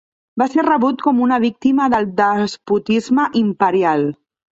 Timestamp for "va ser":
0.41-0.63